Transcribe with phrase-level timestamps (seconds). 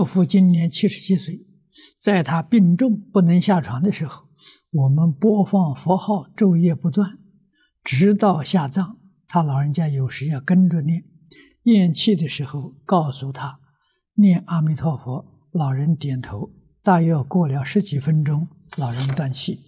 [0.00, 1.46] 克夫今年七十七岁，
[2.00, 4.30] 在他病重不能下床的时候，
[4.70, 7.18] 我们播放佛号，昼夜不断，
[7.84, 8.96] 直到下葬。
[9.28, 11.04] 他老人家有时要跟着念，
[11.64, 13.60] 咽气的时候告诉他
[14.14, 16.50] 念阿弥陀佛，老人点头。
[16.82, 18.48] 大约过了十几分钟，
[18.78, 19.60] 老人断气。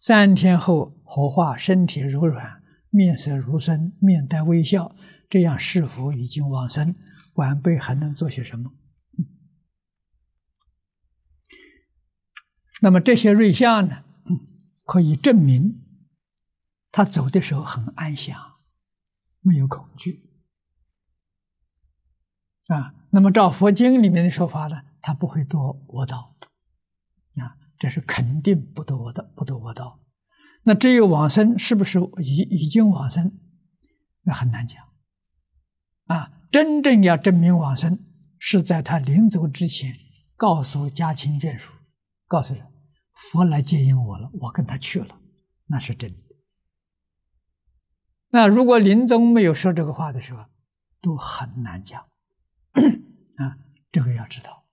[0.00, 4.94] 三天后火化，身体柔软，面色如生，面带微笑。
[5.28, 6.94] 这样是否已经往生？
[7.34, 8.70] 晚辈还能做些什么？
[12.80, 14.04] 那么这些瑞相呢，
[14.84, 15.80] 可以证明
[16.90, 18.56] 他走的时候很安详，
[19.40, 20.30] 没有恐惧
[22.68, 22.94] 啊。
[23.10, 26.36] 那么照佛经里面的说法呢，他不会堕恶道
[27.40, 30.00] 啊，这是肯定不堕恶道，不堕恶道。
[30.62, 33.38] 那至于往生是不是已已经往生，
[34.22, 34.82] 那很难讲
[36.06, 36.32] 啊。
[36.50, 37.98] 真正要证明往生，
[38.38, 39.94] 是在他临走之前
[40.34, 41.74] 告诉家亲眷属。
[42.28, 42.64] 告诉人，
[43.14, 45.18] 佛来接引我了，我跟他去了，
[45.66, 46.18] 那是真的。
[48.28, 50.44] 那如果临终没有说这个话的时候，
[51.00, 52.02] 都很难讲
[53.36, 53.58] 啊，
[53.90, 54.67] 这个要知道。